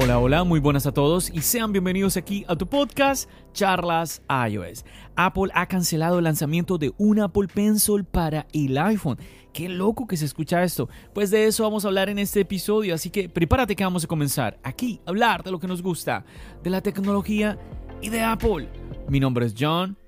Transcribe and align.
Hola, 0.00 0.20
hola, 0.20 0.44
muy 0.44 0.60
buenas 0.60 0.86
a 0.86 0.92
todos 0.92 1.28
y 1.28 1.42
sean 1.42 1.72
bienvenidos 1.72 2.16
aquí 2.16 2.44
a 2.46 2.54
tu 2.54 2.68
podcast 2.68 3.28
Charlas 3.52 4.22
iOS. 4.48 4.84
Apple 5.16 5.50
ha 5.54 5.66
cancelado 5.66 6.18
el 6.18 6.24
lanzamiento 6.24 6.78
de 6.78 6.92
un 6.98 7.18
Apple 7.18 7.48
Pencil 7.52 8.04
para 8.04 8.46
el 8.52 8.78
iPhone. 8.78 9.18
Qué 9.52 9.68
loco 9.68 10.06
que 10.06 10.16
se 10.16 10.24
escucha 10.24 10.62
esto. 10.62 10.88
Pues 11.12 11.32
de 11.32 11.48
eso 11.48 11.64
vamos 11.64 11.84
a 11.84 11.88
hablar 11.88 12.10
en 12.10 12.20
este 12.20 12.38
episodio, 12.38 12.94
así 12.94 13.10
que 13.10 13.28
prepárate 13.28 13.74
que 13.74 13.82
vamos 13.82 14.04
a 14.04 14.06
comenzar 14.06 14.60
aquí 14.62 15.00
a 15.04 15.10
hablar 15.10 15.42
de 15.42 15.50
lo 15.50 15.58
que 15.58 15.66
nos 15.66 15.82
gusta, 15.82 16.24
de 16.62 16.70
la 16.70 16.80
tecnología 16.80 17.58
y 18.00 18.08
de 18.08 18.20
Apple. 18.20 18.68
Mi 19.08 19.18
nombre 19.18 19.46
es 19.46 19.54
John. 19.58 19.98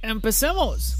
¡Empecemos! 0.00 0.96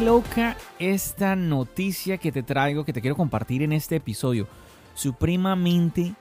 Loca 0.00 0.56
esta 0.78 1.36
noticia 1.36 2.18
que 2.18 2.32
te 2.32 2.42
traigo, 2.42 2.84
que 2.84 2.92
te 2.92 3.00
quiero 3.00 3.16
compartir 3.16 3.62
en 3.62 3.72
este 3.72 3.96
episodio. 3.96 4.48
Supremamente 4.94 6.14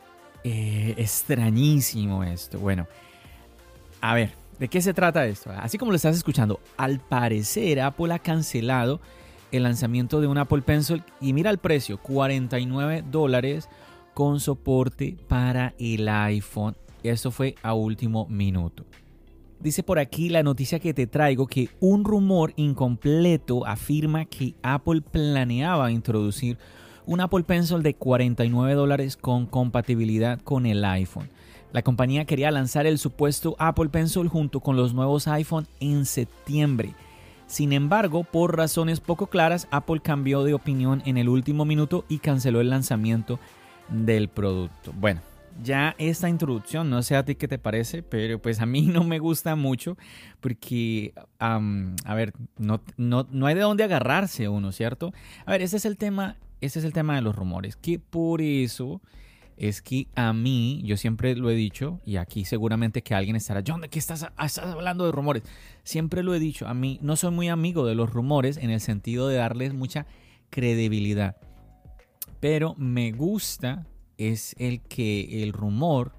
eh, 0.44 0.94
extrañísimo 0.97 2.23
esto. 2.23 2.59
Bueno, 2.59 2.88
a 4.02 4.13
ver, 4.13 4.33
¿de 4.59 4.67
qué 4.67 4.81
se 4.81 4.94
trata 4.94 5.25
esto? 5.25 5.52
Así 5.57 5.77
como 5.77 5.91
lo 5.91 5.95
estás 5.95 6.16
escuchando, 6.16 6.59
al 6.77 7.00
parecer 7.00 7.80
Apple 7.81 8.13
ha 8.13 8.19
cancelado 8.19 9.00
el 9.52 9.63
lanzamiento 9.63 10.22
de 10.22 10.27
un 10.27 10.38
Apple 10.38 10.61
Pencil 10.61 11.03
y 11.22 11.33
mira 11.33 11.50
el 11.50 11.57
precio, 11.57 11.97
49 12.00 13.05
dólares 13.09 13.69
con 14.13 14.39
soporte 14.39 15.17
para 15.27 15.73
el 15.80 16.07
iPhone. 16.07 16.75
Esto 17.02 17.31
fue 17.31 17.55
a 17.63 17.73
último 17.73 18.27
minuto. 18.27 18.85
Dice 19.59 19.83
por 19.83 19.99
aquí 19.99 20.29
la 20.29 20.41
noticia 20.41 20.79
que 20.79 20.93
te 20.93 21.05
traigo 21.05 21.45
que 21.47 21.69
un 21.81 22.05
rumor 22.05 22.53
incompleto 22.55 23.66
afirma 23.66 24.23
que 24.23 24.55
Apple 24.63 25.01
planeaba 25.01 25.91
introducir 25.91 26.57
un 27.05 27.19
Apple 27.19 27.43
Pencil 27.43 27.83
de 27.83 27.93
49 27.93 28.73
dólares 28.73 29.17
con 29.17 29.47
compatibilidad 29.47 30.39
con 30.39 30.66
el 30.66 30.85
iPhone. 30.85 31.29
La 31.73 31.81
compañía 31.81 32.23
quería 32.23 32.51
lanzar 32.51 32.85
el 32.85 32.97
supuesto 32.99 33.57
Apple 33.59 33.89
Pencil 33.89 34.29
junto 34.29 34.61
con 34.61 34.77
los 34.77 34.93
nuevos 34.93 35.27
iPhone 35.27 35.67
en 35.81 36.05
septiembre. 36.05 36.94
Sin 37.45 37.73
embargo, 37.73 38.23
por 38.23 38.55
razones 38.55 39.01
poco 39.01 39.27
claras, 39.27 39.67
Apple 39.71 39.99
cambió 40.01 40.44
de 40.44 40.53
opinión 40.53 41.01
en 41.05 41.17
el 41.17 41.28
último 41.28 41.66
minuto 41.66 42.05
y 42.07 42.19
canceló 42.19 42.61
el 42.61 42.69
lanzamiento 42.69 43.39
del 43.89 44.29
producto. 44.29 44.94
Bueno, 44.95 45.22
ya 45.62 45.96
esta 45.97 46.30
introducción, 46.30 46.90
no 46.90 47.02
sé 47.03 47.16
a 47.16 47.25
ti 47.25 47.36
qué 47.36 47.47
te 47.47 47.58
parece, 47.58 48.03
pero 48.03 48.42
pues 48.42 48.62
a 48.62 48.66
mí 48.66 48.81
no 48.84 49.03
me 49.03 49.20
gusta 49.20 49.56
mucho 49.56 49.97
porque, 50.40 51.14
a 51.40 51.59
ver, 52.16 52.34
no, 52.58 52.81
no, 52.97 53.28
no, 53.30 53.46
hay 53.46 53.56
de 53.56 53.62
dónde 53.62 53.84
agarrarse 53.84 54.47
uno, 54.47 54.72
¿cierto? 54.72 55.14
A 55.46 55.52
ver, 55.52 55.62
ese 55.62 55.78
es 55.78 55.86
el 55.86 55.97
tema, 55.97 56.38
ese 56.62 56.80
es 56.80 56.86
el 56.86 56.94
tema 56.94 57.16
de 57.16 57.22
los 57.22 57.36
rumores, 57.36 57.75
que 57.75 58.00
por 58.00 58.42
eso 58.42 59.02
es 59.58 59.81
que 59.81 60.08
a 60.16 60.31
mí, 60.31 60.81
yo 60.86 60.96
siempre 60.96 61.36
lo 61.36 61.50
he 61.50 61.56
dicho, 61.56 62.00
y 62.06 62.16
aquí 62.16 62.46
seguramente 62.46 63.02
que 63.02 63.14
alguien 63.14 63.36
estará, 63.36 63.62
John, 63.66 63.81
¿de 63.81 63.90
qué 63.90 64.00
estás, 64.00 64.24
estás 64.24 64.59
hablando 64.59 65.06
de 65.06 65.12
rumores? 65.12 65.44
Siempre 65.84 66.24
lo 66.24 66.34
he 66.34 66.40
dicho, 66.40 66.68
a 66.68 66.74
mí 66.74 66.97
no 67.02 67.18
soy 67.18 67.31
muy 67.31 67.50
amigo 67.50 67.86
de 67.86 67.96
los 67.96 68.09
rumores 68.09 68.56
en 68.56 68.70
el 68.70 68.80
sentido 68.80 69.28
de 69.28 69.36
darles 69.36 69.74
mucha 69.74 70.06
credibilidad, 70.50 71.36
pero 72.40 72.74
me 72.78 73.12
gusta 73.12 73.86
es 74.19 74.53
el 74.59 74.81
que 74.81 75.41
el 75.44 75.53
rumor 75.53 76.12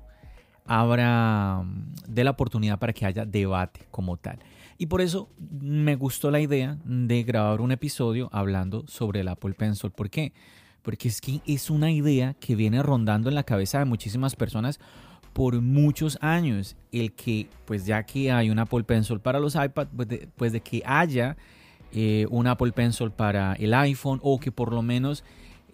abra 0.64 1.62
mm, 1.62 1.94
de 2.08 2.24
la 2.24 2.30
oportunidad 2.30 2.78
para 2.78 2.92
que 2.92 3.06
haya 3.06 3.24
debate 3.24 3.86
como 3.90 4.16
tal. 4.16 4.38
Y 4.78 4.86
por 4.86 5.02
eso 5.02 5.28
me 5.38 5.94
gustó 5.94 6.30
la 6.30 6.40
idea 6.40 6.78
de 6.84 7.22
grabar 7.22 7.60
un 7.60 7.70
episodio 7.70 8.30
hablando 8.32 8.84
sobre 8.86 9.20
el 9.20 9.28
Apple 9.28 9.52
Pencil. 9.52 9.90
¿Por 9.90 10.08
qué? 10.08 10.32
Porque 10.82 11.08
es 11.08 11.20
que 11.20 11.42
es 11.46 11.68
una 11.68 11.90
idea 11.90 12.34
que 12.40 12.56
viene 12.56 12.82
rondando 12.82 13.28
en 13.28 13.34
la 13.34 13.42
cabeza 13.42 13.78
de 13.78 13.84
muchísimas 13.84 14.36
personas 14.36 14.80
por 15.34 15.60
muchos 15.60 16.16
años. 16.22 16.76
El 16.92 17.12
que, 17.12 17.48
pues 17.66 17.84
ya 17.84 18.04
que 18.04 18.32
hay 18.32 18.48
un 18.48 18.58
Apple 18.58 18.84
Pencil 18.84 19.20
para 19.20 19.38
los 19.38 19.54
iPad, 19.54 19.88
pues 19.94 20.08
de, 20.08 20.28
pues 20.36 20.52
de 20.52 20.62
que 20.62 20.82
haya 20.86 21.36
eh, 21.92 22.26
un 22.30 22.46
Apple 22.46 22.72
Pencil 22.72 23.10
para 23.10 23.52
el 23.54 23.74
iPhone 23.74 24.18
o 24.22 24.40
que 24.40 24.50
por 24.50 24.72
lo 24.72 24.80
menos 24.80 25.24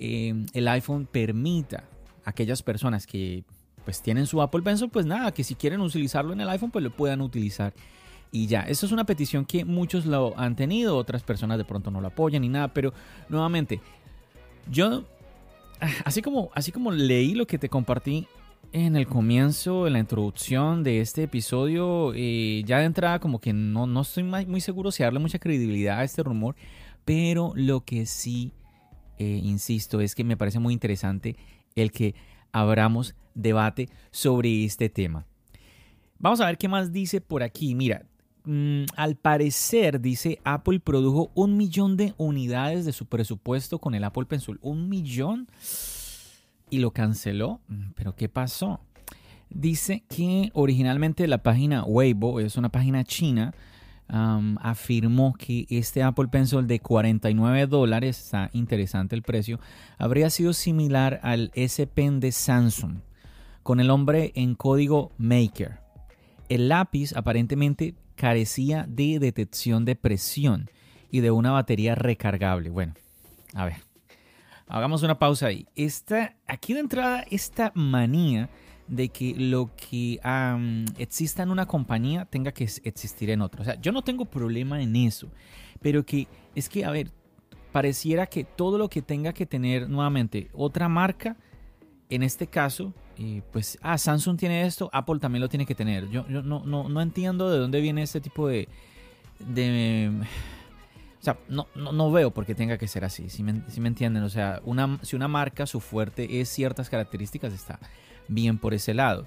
eh, 0.01 0.35
el 0.53 0.67
iPhone 0.67 1.07
permita 1.07 1.85
aquellas 2.27 2.63
personas 2.63 3.07
que 3.07 3.45
pues 3.85 4.03
tienen 4.03 4.27
su 4.27 4.43
Apple 4.43 4.63
Pencil, 4.63 4.91
pues 4.91 5.07
nada, 5.07 5.33
que 5.33 5.45
si 5.45 5.55
quieren 5.55 5.81
utilizarlo 5.81 6.33
en 6.33 6.41
el 6.41 6.49
iPhone, 6.49 6.73
pues 6.73 6.83
lo 6.83 6.91
puedan 6.91 7.21
utilizar. 7.21 7.73
Y 8.33 8.49
ya, 8.49 8.63
eso 8.63 8.85
es 8.85 8.93
una 8.93 9.07
petición 9.07 9.47
que 9.47 9.65
muchos 9.65 10.05
lo 10.05 10.37
han 10.37 10.57
tenido, 10.57 10.97
otras 10.97 11.23
personas 11.23 11.57
de 11.57 11.65
pronto 11.65 11.93
no 11.93 12.01
lo 12.01 12.09
apoyan 12.09 12.43
ni 12.43 12.49
nada, 12.49 12.75
pero 12.75 12.93
nuevamente, 13.29 13.81
yo, 14.69 15.05
así 16.05 16.21
como, 16.21 16.51
así 16.53 16.73
como 16.73 16.91
leí 16.91 17.35
lo 17.35 17.47
que 17.47 17.59
te 17.59 17.69
compartí 17.69 18.27
en 18.73 18.97
el 18.97 19.07
comienzo, 19.07 19.87
en 19.87 19.93
la 19.93 20.01
introducción 20.01 20.83
de 20.83 21.01
este 21.01 21.23
episodio, 21.23 22.13
eh, 22.17 22.65
ya 22.67 22.81
de 22.81 22.87
entrada 22.87 23.21
como 23.21 23.41
que 23.41 23.53
no, 23.53 23.87
no 23.87 24.01
estoy 24.01 24.25
muy 24.25 24.61
seguro 24.61 24.91
si 24.91 25.05
darle 25.05 25.21
mucha 25.21 25.39
credibilidad 25.39 26.01
a 26.01 26.05
este 26.05 26.25
rumor, 26.25 26.57
pero 27.05 27.53
lo 27.55 27.85
que 27.85 28.05
sí, 28.05 28.53
eh, 29.19 29.41
insisto, 29.45 30.01
es 30.01 30.17
que 30.17 30.25
me 30.25 30.37
parece 30.37 30.59
muy 30.59 30.75
interesante 30.75 31.37
el 31.77 31.93
que 31.93 32.15
abramos 32.53 33.15
debate 33.35 33.89
sobre 34.11 34.65
este 34.65 34.89
tema. 34.89 35.27
Vamos 36.19 36.41
a 36.41 36.47
ver 36.47 36.59
qué 36.59 36.69
más 36.69 36.93
dice 36.93 37.21
por 37.21 37.43
aquí. 37.43 37.75
Mira, 37.75 38.07
mm, 38.45 38.85
al 38.97 39.17
parecer, 39.17 40.01
dice 40.01 40.41
Apple 40.45 40.81
produjo 40.81 41.31
un 41.35 41.57
millón 41.57 41.97
de 41.97 42.15
unidades 42.17 42.85
de 42.87 42.93
su 42.93 43.07
presupuesto 43.07 43.79
con 43.79 43.95
el 43.95 44.05
Apple 44.05 44.25
Pencil. 44.25 44.59
¿Un 44.63 44.89
millón? 44.89 45.47
Y 46.71 46.79
lo 46.79 46.91
canceló. 46.93 47.61
Mm, 47.69 47.91
¿Pero 47.95 48.17
qué 48.17 48.29
pasó? 48.29 48.81
Dice 49.51 50.03
que 50.09 50.51
originalmente 50.55 51.29
la 51.29 51.43
página 51.43 51.85
Weibo 51.85 52.41
es 52.41 52.57
una 52.57 52.71
página 52.71 53.05
china 53.05 53.55
afirmó 54.09 55.35
que 55.35 55.67
este 55.69 56.03
Apple 56.03 56.29
Pencil 56.29 56.67
de 56.67 56.81
49 56.81 57.67
dólares, 57.67 58.21
está 58.21 58.51
interesante 58.53 59.17
el 59.17 59.23
precio, 59.23 59.61
habría 59.99 60.31
sido 60.31 60.53
similar 60.53 61.21
al 61.23 61.51
S 61.55 61.87
Pen 61.87 62.21
de 62.21 62.33
Samsung, 62.33 63.01
con 63.63 63.81
el 63.81 63.89
nombre 63.89 64.33
en 64.35 64.55
código 64.55 65.13
Maker. 65.19 65.81
El 66.49 66.69
lápiz 66.69 67.13
aparentemente 67.17 67.95
carecía 68.15 68.87
de 68.89 69.19
detección 69.19 69.85
de 69.85 69.97
presión 69.97 70.71
y 71.11 71.21
de 71.21 71.31
una 71.31 71.51
batería 71.51 71.95
recargable. 71.95 72.71
Bueno, 72.71 72.95
a 73.55 73.65
ver, 73.65 73.77
hagamos 74.69 75.03
una 75.03 75.19
pausa 75.19 75.47
ahí. 75.47 75.67
Esta, 75.75 76.37
aquí 76.47 76.75
de 76.75 76.81
entrada, 76.81 77.25
esta 77.31 77.73
manía 77.75 78.49
de 78.89 79.09
que 79.09 79.35
lo 79.37 79.71
que 79.77 80.21
exista 80.99 81.43
en 81.43 81.51
una 81.51 81.67
compañía 81.67 82.25
tenga 82.27 82.53
que 82.53 82.65
existir 82.65 83.31
en 83.31 83.43
otra. 83.43 83.63
O 83.63 83.65
sea, 83.65 83.81
yo 83.81 83.93
no 83.93 84.03
tengo 84.03 84.25
problema 84.25 84.81
en 84.81 84.95
eso, 84.97 85.29
pero 85.81 86.05
que 86.05 86.29
es 86.55 86.69
que, 86.69 86.85
a 86.85 86.91
ver, 86.91 87.11
pareciera 87.73 88.27
que 88.27 88.45
todo 88.45 88.79
lo 88.79 88.89
que 88.89 89.03
tenga 89.03 89.33
que 89.33 89.47
tener 89.47 89.89
nuevamente 89.89 90.49
otra 90.53 90.89
marca, 90.89 91.37
en 92.09 92.23
este 92.23 92.47
caso, 92.47 92.95
eh, 93.19 93.43
pues, 93.53 93.79
ah, 93.83 93.99
Samsung 93.99 94.39
tiene 94.39 94.65
esto, 94.65 94.89
Apple 94.93 95.19
también 95.19 95.43
lo 95.43 95.49
tiene 95.49 95.67
que 95.67 95.75
tener. 95.75 96.09
Yo, 96.09 96.27
yo 96.29 96.43
no, 96.43 96.65
no, 96.65 96.89
no, 96.89 97.01
entiendo 97.01 97.51
de 97.51 97.59
dónde 97.59 97.81
viene 97.81 98.03
este 98.03 98.21
tipo 98.21 98.47
de... 98.47 98.69
de 99.41 100.13
o 101.19 101.23
sea, 101.27 101.37
no, 101.49 101.67
no, 101.75 101.91
no, 101.91 102.13
veo 102.13 102.31
por 102.31 102.47
qué 102.47 102.55
tenga 102.55 102.79
que 102.79 102.87
ser 102.87 103.05
así, 103.05 103.29
si 103.29 103.43
me, 103.43 103.61
si 103.69 103.81
me 103.81 103.89
entienden. 103.89 104.23
O 104.23 104.29
sea, 104.29 104.61
una, 104.65 105.01
si 105.03 105.17
una 105.17 105.27
marca, 105.27 105.67
su 105.67 105.81
fuerte 105.81 106.41
es 106.41 106.49
ciertas 106.49 106.89
características, 106.89 107.53
está 107.53 107.81
bien 108.29 108.59
por 108.59 108.75
ese 108.75 108.95
lado. 108.95 109.27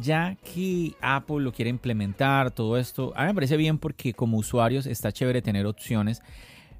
ya 0.00 0.36
que 0.36 0.94
Apple 1.00 1.40
lo 1.40 1.52
quiere 1.52 1.70
implementar, 1.70 2.50
todo 2.52 2.78
esto, 2.78 3.12
a 3.16 3.22
mí 3.22 3.28
me 3.28 3.34
parece 3.34 3.56
bien 3.56 3.78
porque 3.78 4.12
como 4.14 4.38
usuarios 4.38 4.86
está 4.86 5.12
chévere 5.12 5.42
tener 5.42 5.66
opciones. 5.66 6.22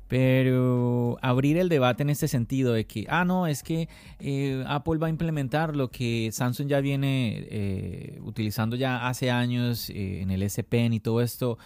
Pero 0.08 1.18
abrir 1.22 1.56
el 1.56 1.68
debate 1.68 2.02
en 2.02 2.10
este 2.10 2.26
sentido 2.26 2.72
de 2.72 2.84
que, 2.84 3.06
ah, 3.08 3.24
no, 3.24 3.46
es 3.46 3.62
que 3.62 3.88
eh, 4.18 4.64
Apple 4.66 4.98
va 4.98 5.06
a 5.06 5.10
implementar 5.10 5.76
lo 5.76 5.88
que 5.88 6.30
Samsung 6.32 6.66
ya 6.66 6.80
viene 6.80 7.46
eh, 7.48 8.18
utilizando 8.22 8.74
ya 8.74 9.06
hace 9.06 9.30
años 9.30 9.88
eh, 9.90 10.20
en 10.22 10.32
el 10.32 10.42
S 10.42 10.64
Pen 10.64 10.92
y 10.92 10.98
todo 10.98 11.20
esto, 11.20 11.58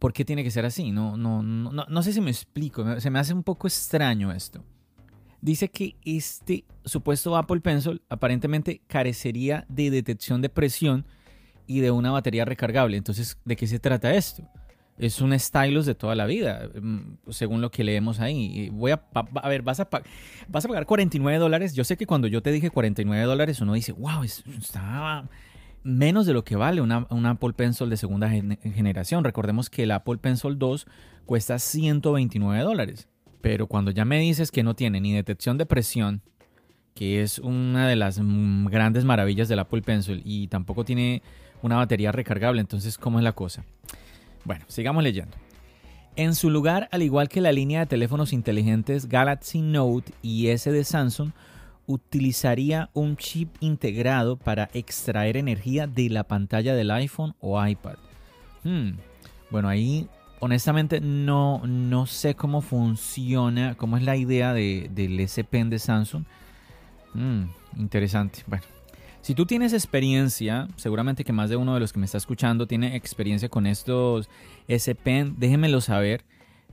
¿por 0.00 0.12
qué 0.12 0.24
tiene 0.24 0.42
que 0.42 0.50
ser 0.50 0.66
así? 0.66 0.90
No, 0.90 1.16
no, 1.16 1.44
no, 1.44 1.70
no 1.70 2.02
sé 2.02 2.12
si 2.12 2.20
me 2.20 2.30
explico, 2.30 3.00
se 3.00 3.08
me 3.08 3.20
hace 3.20 3.34
un 3.34 3.44
poco 3.44 3.68
extraño 3.68 4.32
esto 4.32 4.64
dice 5.40 5.70
que 5.70 5.96
este 6.04 6.64
supuesto 6.84 7.36
Apple 7.36 7.60
Pencil 7.60 8.02
aparentemente 8.08 8.82
carecería 8.86 9.64
de 9.68 9.90
detección 9.90 10.42
de 10.42 10.48
presión 10.48 11.06
y 11.66 11.80
de 11.80 11.90
una 11.90 12.10
batería 12.10 12.44
recargable. 12.44 12.96
Entonces, 12.96 13.38
¿de 13.44 13.56
qué 13.56 13.66
se 13.66 13.78
trata 13.78 14.14
esto? 14.14 14.42
Es 14.98 15.20
un 15.20 15.38
stylus 15.38 15.86
de 15.86 15.94
toda 15.94 16.14
la 16.14 16.26
vida, 16.26 16.68
mm, 16.80 17.30
según 17.30 17.60
lo 17.60 17.70
que 17.70 17.84
leemos 17.84 18.20
ahí. 18.20 18.68
Voy 18.70 18.90
a, 18.90 19.02
ver, 19.48 19.62
vas 19.62 19.80
a, 19.80 19.88
vas 20.48 20.64
a 20.64 20.68
pagar 20.68 20.84
49 20.84 21.38
dólares. 21.38 21.74
Yo 21.74 21.84
sé 21.84 21.96
que 21.96 22.06
cuando 22.06 22.26
yo 22.28 22.42
te 22.42 22.52
dije 22.52 22.70
49 22.70 23.24
dólares, 23.24 23.60
uno 23.60 23.72
dice, 23.72 23.92
wow, 23.92 24.24
está 24.24 25.24
menos 25.82 26.26
de 26.26 26.34
lo 26.34 26.44
que 26.44 26.56
vale 26.56 26.80
una, 26.80 27.06
Apple 27.08 27.52
Pencil 27.54 27.88
de 27.88 27.96
segunda 27.96 28.28
generación. 28.28 29.24
Recordemos 29.24 29.70
que 29.70 29.84
el 29.84 29.92
Apple 29.92 30.18
Pencil 30.18 30.58
2 30.58 30.86
cuesta 31.24 31.58
129 31.58 32.62
dólares. 32.62 33.08
Pero 33.40 33.66
cuando 33.66 33.90
ya 33.90 34.04
me 34.04 34.18
dices 34.18 34.50
que 34.50 34.62
no 34.62 34.74
tiene 34.74 35.00
ni 35.00 35.12
detección 35.12 35.58
de 35.58 35.66
presión, 35.66 36.22
que 36.94 37.22
es 37.22 37.38
una 37.38 37.88
de 37.88 37.96
las 37.96 38.20
grandes 38.20 39.04
maravillas 39.04 39.48
del 39.48 39.60
Apple 39.60 39.82
Pencil, 39.82 40.22
y 40.24 40.48
tampoco 40.48 40.84
tiene 40.84 41.22
una 41.62 41.76
batería 41.76 42.12
recargable, 42.12 42.60
entonces, 42.60 42.98
¿cómo 42.98 43.18
es 43.18 43.24
la 43.24 43.32
cosa? 43.32 43.64
Bueno, 44.44 44.64
sigamos 44.68 45.02
leyendo. 45.02 45.36
En 46.16 46.34
su 46.34 46.50
lugar, 46.50 46.88
al 46.92 47.02
igual 47.02 47.28
que 47.28 47.40
la 47.40 47.52
línea 47.52 47.80
de 47.80 47.86
teléfonos 47.86 48.32
inteligentes 48.32 49.08
Galaxy 49.08 49.62
Note 49.62 50.12
y 50.22 50.48
S 50.48 50.70
de 50.70 50.84
Samsung, 50.84 51.30
utilizaría 51.86 52.90
un 52.94 53.16
chip 53.16 53.54
integrado 53.60 54.36
para 54.36 54.70
extraer 54.74 55.36
energía 55.36 55.86
de 55.86 56.08
la 56.08 56.24
pantalla 56.24 56.74
del 56.74 56.90
iPhone 56.90 57.34
o 57.40 57.64
iPad. 57.64 57.96
Hmm, 58.64 58.92
bueno, 59.50 59.68
ahí 59.68 60.08
honestamente 60.40 61.00
no, 61.00 61.62
no 61.66 62.06
sé 62.06 62.34
cómo 62.34 62.62
funciona, 62.62 63.76
cómo 63.76 63.96
es 63.96 64.02
la 64.02 64.16
idea 64.16 64.52
de, 64.52 64.90
del 64.92 65.20
S 65.20 65.44
Pen 65.44 65.70
de 65.70 65.78
Samsung. 65.78 66.24
Mm, 67.14 67.44
interesante. 67.76 68.42
Bueno, 68.46 68.64
si 69.20 69.34
tú 69.34 69.44
tienes 69.46 69.72
experiencia, 69.72 70.66
seguramente 70.76 71.24
que 71.24 71.32
más 71.32 71.50
de 71.50 71.56
uno 71.56 71.74
de 71.74 71.80
los 71.80 71.92
que 71.92 71.98
me 71.98 72.06
está 72.06 72.18
escuchando 72.18 72.66
tiene 72.66 72.96
experiencia 72.96 73.48
con 73.48 73.66
estos 73.66 74.28
S 74.66 74.94
Pen, 74.94 75.34
déjenmelo 75.38 75.80
saber. 75.80 76.24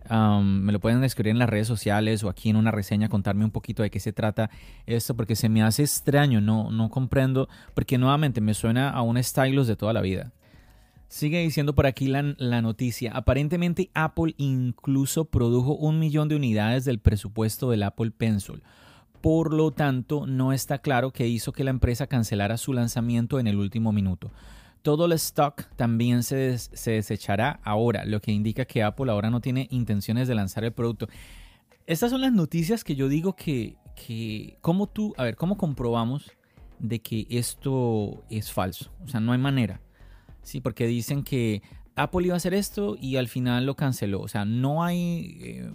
me 0.10 0.72
lo 0.72 0.80
pueden 0.80 1.04
escribir 1.04 1.32
en 1.32 1.40
las 1.40 1.50
redes 1.50 1.68
sociales 1.68 2.24
o 2.24 2.30
aquí 2.30 2.50
en 2.50 2.56
una 2.56 2.72
reseña, 2.72 3.10
contarme 3.10 3.44
un 3.44 3.52
poquito 3.52 3.84
de 3.84 3.90
qué 3.90 4.00
se 4.00 4.14
trata 4.14 4.50
esto, 4.86 5.14
porque 5.16 5.36
se 5.36 5.50
me 5.50 5.62
hace 5.62 5.84
extraño, 5.84 6.40
no, 6.40 6.72
no 6.72 6.90
comprendo, 6.90 7.50
porque 7.74 7.98
nuevamente 7.98 8.40
me 8.40 8.54
suena 8.54 8.90
a 8.90 9.02
un 9.02 9.22
stylus 9.22 9.68
de 9.68 9.76
toda 9.76 9.92
la 9.92 10.02
vida. 10.02 10.32
Sigue 11.08 11.42
diciendo 11.42 11.74
por 11.74 11.86
aquí 11.86 12.08
la, 12.08 12.22
noticia. 12.62 13.12
Aparentemente 13.14 13.90
Apple 13.94 14.34
incluso 14.38 15.26
produjo 15.26 15.76
un 15.76 16.00
millón 16.00 16.28
de 16.28 16.36
unidades 16.36 16.84
del 16.84 17.00
presupuesto 17.00 17.70
del 17.70 17.84
Apple 17.84 18.12
Pencil. 18.12 18.62
Por 19.22 19.54
lo 19.54 19.72
tanto, 19.72 20.28
no 20.28 20.52
está 20.52 20.80
claro 20.80 21.12
qué 21.12 21.28
hizo 21.28 21.54
que 21.54 21.64
la 21.64 21.70
empresa 21.72 22.08
cancelara 22.08 22.58
su 22.58 22.74
lanzamiento 22.74 23.40
en 23.40 23.48
el 23.48 23.56
último 23.56 23.94
minuto. 23.94 24.32
Todo 24.82 25.06
el 25.06 25.14
stock 25.14 25.66
también 25.76 26.24
se, 26.24 26.58
se 26.58 26.92
desechará 26.92 27.60
ahora, 27.64 28.06
lo 28.06 28.22
que 28.22 28.32
indica 28.32 28.66
que 28.66 28.84
Apple 28.84 29.12
ahora 29.12 29.30
no 29.30 29.42
tiene 29.42 29.68
intenciones 29.72 30.28
de 30.28 30.36
lanzar 30.36 30.66
el 30.66 30.74
producto. 30.74 31.08
Estas 31.88 32.12
son 32.12 32.22
las 32.22 32.34
noticias 32.34 32.84
que 32.84 32.96
yo 32.96 33.08
digo 33.08 33.34
que, 33.34 33.78
que 33.96 34.58
¿cómo 34.60 34.88
tú, 34.88 35.14
a 35.18 35.24
ver, 35.24 35.38
cómo 35.38 35.58
comprobamos 35.58 36.32
de 36.80 37.00
que 37.00 37.26
esto 37.30 38.26
es 38.30 38.52
falso? 38.52 38.92
O 39.04 39.08
sea, 39.08 39.22
no 39.22 39.32
hay 39.32 39.40
manera. 39.40 39.82
Sí, 40.48 40.62
porque 40.62 40.88
dicen 40.88 41.24
que 41.24 41.62
Apple 41.98 42.28
iba 42.28 42.34
a 42.34 42.38
hacer 42.38 42.54
esto 42.54 42.96
y 42.98 43.18
al 43.18 43.28
final 43.28 43.66
lo 43.66 43.76
canceló. 43.76 44.22
O 44.22 44.30
sea, 44.30 44.46
no 44.46 44.82
hay, 44.82 45.38
eh, 45.42 45.70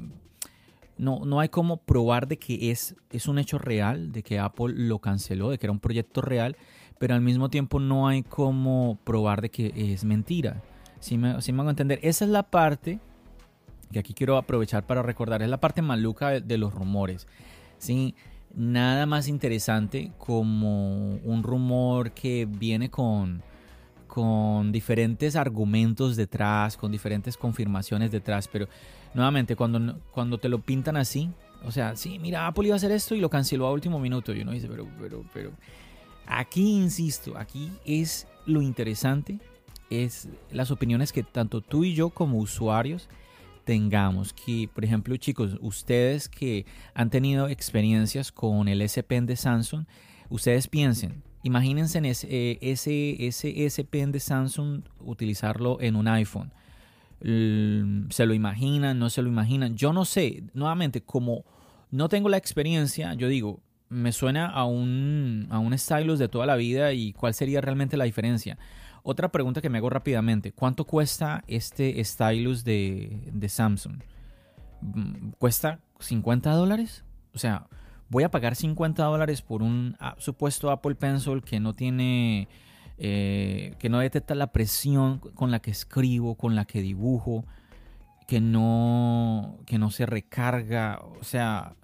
no, 0.97 1.27
no 1.27 1.41
hay 1.41 1.51
cómo 1.51 1.77
probar 1.77 2.27
de 2.27 2.39
que 2.39 2.71
es, 2.71 2.97
es 3.11 3.29
un 3.29 3.39
hecho 3.39 3.59
real, 3.59 4.13
de 4.13 4.23
que 4.23 4.39
Apple 4.39 4.73
lo 4.75 4.99
canceló, 4.99 5.51
de 5.51 5.59
que 5.59 5.67
era 5.67 5.73
un 5.73 5.79
proyecto 5.79 6.23
real, 6.23 6.57
pero 6.99 7.13
al 7.15 7.21
mismo 7.21 7.51
tiempo 7.51 7.81
no 7.81 8.09
hay 8.09 8.23
cómo 8.23 8.99
probar 9.05 9.43
de 9.43 9.51
que 9.51 9.75
es 9.93 10.05
mentira. 10.05 10.63
Si 11.01 11.19
me, 11.19 11.43
si 11.43 11.53
me 11.53 11.61
hago 11.61 11.69
entender, 11.69 11.99
esa 12.03 12.25
es 12.25 12.31
la 12.31 12.45
parte 12.45 12.99
que 13.93 13.99
aquí 13.99 14.15
quiero 14.15 14.39
aprovechar 14.39 14.87
para 14.87 15.03
recordar, 15.03 15.43
es 15.43 15.51
la 15.51 15.61
parte 15.61 15.83
maluca 15.83 16.31
de, 16.31 16.41
de 16.41 16.57
los 16.57 16.73
rumores. 16.73 17.29
¿sí? 17.77 18.15
Nada 18.55 19.05
más 19.05 19.29
interesante 19.29 20.13
como 20.17 21.17
un 21.17 21.43
rumor 21.43 22.13
que 22.13 22.47
viene 22.47 22.89
con 22.89 23.43
con 24.13 24.73
diferentes 24.73 25.37
argumentos 25.37 26.17
detrás, 26.17 26.77
con 26.77 26.93
diferentes 26.93 27.39
confirmaciones 27.39 28.13
detrás, 28.13 28.47
pero 28.47 28.69
nuevamente 29.15 29.57
cuando, 29.57 29.99
cuando 30.11 30.37
te 30.37 30.51
lo 30.51 30.59
pintan 30.59 30.99
así, 30.99 31.31
o 31.65 31.71
sea, 31.71 31.97
sí, 31.97 32.19
mira, 32.19 32.47
Apple 32.47 32.67
iba 32.67 32.75
a 32.75 32.77
hacer 32.77 32.93
esto 32.93 33.15
y 33.15 33.21
lo 33.23 33.31
canceló 33.31 33.67
a 33.67 33.73
último 33.73 33.99
minuto, 33.99 34.35
y 34.35 34.43
uno 34.43 34.53
dice, 34.53 34.69
pero, 34.69 34.87
pero, 35.01 35.25
pero, 35.33 35.53
aquí 36.27 36.73
insisto, 36.73 37.39
aquí 37.39 37.73
es 37.87 38.27
lo 38.45 38.61
interesante, 38.61 39.39
es 39.89 40.29
las 40.51 40.71
opiniones 40.71 41.11
que 41.11 41.23
tanto 41.23 41.63
tú 41.63 41.83
y 41.83 41.95
yo 41.95 42.11
como 42.11 42.37
usuarios 42.37 43.09
tengamos. 43.65 44.35
Que, 44.35 44.69
por 44.75 44.85
ejemplo, 44.85 45.17
chicos, 45.17 45.57
ustedes 45.63 46.29
que 46.29 46.67
han 46.93 47.09
tenido 47.09 47.49
experiencias 47.49 48.31
con 48.31 48.69
el 48.69 48.83
S 48.83 49.03
Pen 49.05 49.25
de 49.25 49.37
Samsung, 49.37 49.87
ustedes 50.29 50.69
piensen, 50.69 51.23
Imagínense 51.43 51.99
en 51.99 52.05
ese, 52.05 52.59
ese, 52.61 53.27
ese 53.27 53.65
S 53.65 53.85
Pen 53.85 54.13
de 54.13 54.21
Samsung 54.21 54.83
utilizarlo 55.01 55.81
en 55.81 55.97
un 55.97 56.09
iPhone. 56.09 56.53
¿Se 57.21 58.27
lo 58.27 58.35
imaginan? 58.35 58.99
¿No 58.99 59.11
se 59.11 59.23
lo 59.23 59.29
imaginan? 59.29 59.77
Yo 59.77 59.93
no 59.93 60.05
sé. 60.05 60.45
Nuevamente, 60.55 61.03
como 61.03 61.45
no 61.91 62.09
tengo 62.09 62.29
la 62.29 62.37
experiencia, 62.37 63.15
yo 63.15 63.29
digo, 63.29 63.61
me 63.89 64.13
suena 64.13 64.47
a 64.47 64.65
un, 64.65 65.47
a 65.51 65.59
un 65.59 65.77
stylus 65.77 66.19
de 66.19 66.29
toda 66.29 66.47
la 66.47 66.57
vida 66.57 66.93
y 66.93 67.13
cuál 67.13 67.35
sería 67.35 67.61
realmente 67.61 67.97
la 67.97 68.05
diferencia. 68.05 68.59
Otra 69.03 69.31
pregunta 69.31 69.61
que 69.61 69.69
me 69.69 69.79
hago 69.79 69.91
rápidamente, 69.91 70.53
¿cuánto 70.53 70.85
cuesta 70.85 71.45
este 71.49 72.03
stylus 72.05 72.65
de, 72.65 73.29
de 73.33 73.49
Samsung? 73.49 74.01
Mm, 74.81 75.31
¿Cuesta 75.39 75.81
50 75.99 76.53
dólares? 76.53 77.05
O 77.35 77.39
sea, 77.39 77.67
voy 78.13 78.25
a 78.25 78.31
pagar 78.31 78.55
50 78.55 79.03
dólares 79.05 79.41
por 79.41 79.63
un 79.63 79.97
ah, 79.99 80.15
supuesto 80.19 80.71
Apple 80.71 80.95
Pencil 80.97 81.43
que 81.43 81.61
no 81.61 81.73
tiene, 81.73 82.47
eh, 82.99 83.75
que 83.79 83.89
no 83.89 84.01
detecta 84.01 84.35
la 84.35 84.53
presión 84.53 85.19
con 85.19 85.51
la 85.51 85.61
que 85.61 85.71
escribo, 85.71 86.35
con 86.35 86.55
la 86.55 86.67
que 86.67 86.83
dibujo, 86.83 87.47
que 88.29 88.43
no, 88.43 89.57
que 89.65 89.79
no 89.79 89.91
se 89.91 90.05
recarga, 90.05 91.01
o 91.21 91.25
sea, 91.25 91.75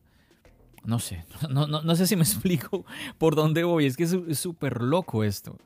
no 0.84 0.98
sé, 0.98 1.24
no, 1.50 1.66
no, 1.66 1.96
sé 1.96 2.06
si 2.06 2.14
me 2.14 2.22
explico 2.24 2.84
por 3.16 3.34
dónde 3.34 3.64
voy, 3.64 3.86
es 3.86 3.96
que 3.96 4.04
es 4.04 4.38
súper 4.38 4.82
loco 4.82 5.24
esto. 5.24 5.56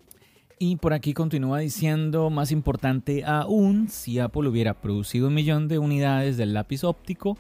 Y 0.61 0.77
por 0.77 0.93
aquí 0.93 1.13
continúa 1.13 1.59
diciendo, 1.59 2.31
más 2.31 2.53
importante 2.53 3.25
aún, 3.25 3.89
si 3.89 4.21
Apple 4.21 4.49
hubiera 4.49 4.75
producido 4.75 5.27
un 5.27 5.35
millón 5.35 5.67
de 5.67 5.81
unidades 5.81 6.37
del 6.37 6.55
lápiz 6.55 6.85
óptico, 6.85 7.37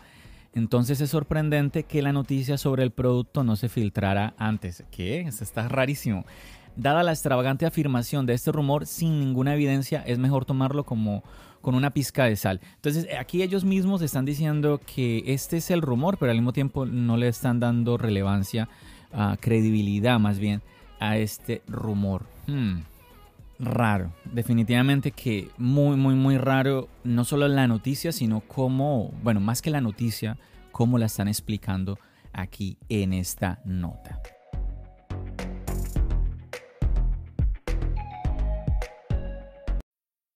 entonces 0.54 1.00
es 1.00 1.10
sorprendente 1.10 1.84
que 1.84 2.02
la 2.02 2.12
noticia 2.12 2.58
sobre 2.58 2.82
el 2.82 2.90
producto 2.90 3.42
no 3.44 3.56
se 3.56 3.68
filtrara 3.68 4.34
antes. 4.36 4.84
¿Qué? 4.90 5.20
Esto 5.20 5.44
está 5.44 5.68
rarísimo. 5.68 6.24
Dada 6.76 7.02
la 7.02 7.12
extravagante 7.12 7.66
afirmación 7.66 8.26
de 8.26 8.34
este 8.34 8.52
rumor 8.52 8.86
sin 8.86 9.18
ninguna 9.18 9.54
evidencia, 9.54 10.02
es 10.06 10.18
mejor 10.18 10.44
tomarlo 10.44 10.84
como 10.84 11.22
con 11.60 11.74
una 11.74 11.90
pizca 11.90 12.24
de 12.24 12.36
sal. 12.36 12.60
Entonces 12.76 13.06
aquí 13.18 13.42
ellos 13.42 13.64
mismos 13.64 14.02
están 14.02 14.24
diciendo 14.24 14.80
que 14.84 15.22
este 15.26 15.58
es 15.58 15.70
el 15.70 15.82
rumor, 15.82 16.18
pero 16.18 16.32
al 16.32 16.38
mismo 16.38 16.52
tiempo 16.52 16.86
no 16.86 17.16
le 17.16 17.28
están 17.28 17.60
dando 17.60 17.98
relevancia, 17.98 18.68
uh, 19.12 19.36
credibilidad 19.38 20.18
más 20.18 20.38
bien 20.38 20.62
a 20.98 21.18
este 21.18 21.62
rumor. 21.68 22.26
Hmm 22.46 22.91
raro. 23.58 24.12
Definitivamente 24.24 25.12
que 25.12 25.50
muy, 25.58 25.96
muy, 25.96 26.14
muy 26.14 26.38
raro. 26.38 26.88
No 27.04 27.24
solo 27.24 27.48
la 27.48 27.66
noticia, 27.66 28.12
sino 28.12 28.40
cómo, 28.40 29.12
bueno, 29.22 29.40
más 29.40 29.62
que 29.62 29.70
la 29.70 29.80
noticia, 29.80 30.38
cómo 30.72 30.98
la 30.98 31.06
están 31.06 31.28
explicando 31.28 31.98
aquí 32.32 32.78
en 32.88 33.12
esta 33.12 33.60
nota. 33.64 34.20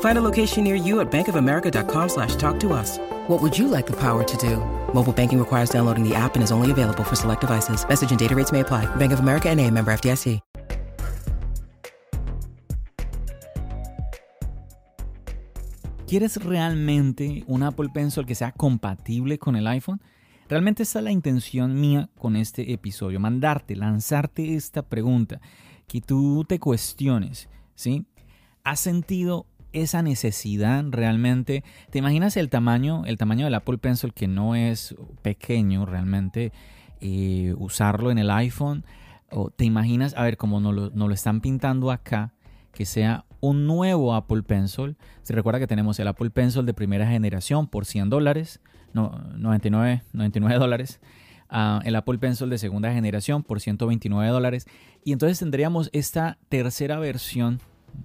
Find 0.00 0.18
a 0.18 0.22
location 0.22 0.64
near 0.64 0.74
you 0.74 1.00
at 1.00 1.10
bankofamerica.com 1.10 2.08
slash 2.08 2.36
talk 2.36 2.60
to 2.60 2.74
us. 2.74 2.98
What 3.28 3.40
would 3.40 3.56
you 3.56 3.68
like 3.68 3.86
the 3.86 3.96
power 3.96 4.22
to 4.24 4.36
do? 4.36 4.56
Mobile 4.92 5.14
banking 5.14 5.38
requires 5.38 5.70
downloading 5.70 6.06
the 6.06 6.14
app 6.14 6.34
and 6.34 6.42
is 6.42 6.52
only 6.52 6.70
available 6.70 7.04
for 7.04 7.16
select 7.16 7.40
devices. 7.40 7.86
Message 7.88 8.10
and 8.10 8.18
data 8.18 8.34
rates 8.34 8.52
may 8.52 8.60
apply. 8.60 8.84
Bank 8.96 9.12
of 9.12 9.20
America 9.20 9.48
and 9.48 9.58
a 9.60 9.70
member 9.70 9.92
FDIC. 9.92 10.40
¿Quieres 16.10 16.42
realmente 16.42 17.44
un 17.46 17.62
Apple 17.62 17.88
Pencil 17.94 18.26
que 18.26 18.34
sea 18.34 18.50
compatible 18.50 19.38
con 19.38 19.54
el 19.54 19.68
iPhone? 19.68 20.00
Realmente 20.48 20.82
esa 20.82 20.98
es 20.98 21.04
la 21.04 21.12
intención 21.12 21.80
mía 21.80 22.10
con 22.18 22.34
este 22.34 22.72
episodio, 22.72 23.20
mandarte, 23.20 23.76
lanzarte 23.76 24.56
esta 24.56 24.82
pregunta, 24.82 25.40
que 25.86 26.00
tú 26.00 26.44
te 26.48 26.58
cuestiones, 26.58 27.48
¿sí? 27.76 28.06
¿Has 28.64 28.80
sentido 28.80 29.46
esa 29.72 30.02
necesidad 30.02 30.84
realmente? 30.88 31.64
¿Te 31.90 31.98
imaginas 31.98 32.36
el 32.36 32.48
tamaño, 32.48 33.04
el 33.06 33.18
tamaño 33.18 33.44
del 33.44 33.54
Apple 33.54 33.78
Pencil 33.78 34.12
que 34.12 34.28
no 34.28 34.54
es 34.54 34.94
pequeño 35.22 35.86
realmente, 35.86 36.52
eh, 37.00 37.54
usarlo 37.58 38.10
en 38.10 38.18
el 38.18 38.30
iPhone? 38.30 38.84
¿O 39.30 39.50
te 39.50 39.64
imaginas, 39.64 40.14
a 40.16 40.22
ver, 40.24 40.36
como 40.36 40.60
nos 40.60 40.74
lo, 40.74 40.90
nos 40.90 41.08
lo 41.08 41.14
están 41.14 41.40
pintando 41.40 41.90
acá, 41.90 42.32
que 42.72 42.84
sea 42.84 43.24
un 43.40 43.66
nuevo 43.66 44.14
Apple 44.14 44.42
Pencil. 44.42 44.96
Se 45.22 45.32
recuerda 45.32 45.58
que 45.58 45.66
tenemos 45.66 45.98
el 45.98 46.08
Apple 46.08 46.30
Pencil 46.30 46.66
de 46.66 46.74
primera 46.74 47.06
generación 47.06 47.66
por 47.66 47.86
100 47.86 48.10
dólares, 48.10 48.60
no, 48.92 49.10
99, 49.36 50.02
99 50.12 50.58
dólares. 50.58 51.00
Uh, 51.50 51.80
el 51.84 51.96
Apple 51.96 52.18
Pencil 52.18 52.48
de 52.48 52.58
segunda 52.58 52.92
generación 52.92 53.42
por 53.42 53.60
129 53.60 54.30
dólares. 54.30 54.66
Y 55.04 55.12
entonces 55.12 55.40
tendríamos 55.40 55.90
esta 55.92 56.38
tercera 56.48 56.98
versión, 57.00 57.60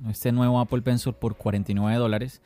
este 0.10 0.32
nuevo 0.32 0.60
Apple 0.60 0.82
Pencil 0.82 1.13
por 1.13 1.36
49 1.36 1.98
dólares. 1.98 2.42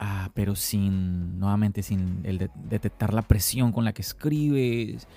Uh, 0.00 0.28
pero 0.34 0.54
sin, 0.54 1.38
nuevamente, 1.38 1.82
sin 1.82 2.20
el 2.24 2.36
de, 2.36 2.50
detectar 2.68 3.14
la 3.14 3.22
presión 3.22 3.72
con 3.72 3.84
la 3.84 3.92
que 3.92 4.02
escribes. 4.02 5.08